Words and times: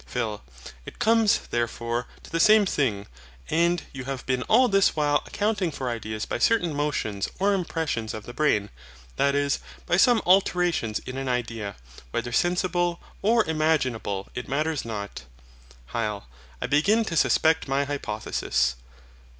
PHIL. 0.07 0.41
It 0.83 0.97
comes, 0.97 1.37
therefore, 1.51 2.07
to 2.23 2.31
the 2.31 2.39
same 2.39 2.65
thing; 2.65 3.05
and 3.51 3.83
you 3.93 4.05
have 4.05 4.25
been 4.25 4.41
all 4.49 4.67
this 4.67 4.95
while 4.95 5.21
accounting 5.27 5.69
for 5.69 5.91
ideas 5.91 6.25
by 6.25 6.39
certain 6.39 6.73
motions 6.75 7.29
or 7.37 7.53
impressions 7.53 8.15
of 8.15 8.23
the 8.25 8.33
brain; 8.33 8.71
that 9.17 9.35
is, 9.35 9.59
by 9.85 9.97
some 9.97 10.19
alterations 10.25 10.97
in 11.05 11.17
an 11.17 11.29
idea, 11.29 11.75
whether 12.09 12.31
sensible 12.31 12.99
or 13.21 13.45
imaginable 13.47 14.27
it 14.33 14.47
matters 14.49 14.83
not. 14.83 15.25
HYL. 15.93 16.23
I 16.59 16.65
begin 16.65 17.05
to 17.05 17.15
suspect 17.15 17.67
my 17.67 17.83
hypothesis. 17.83 18.73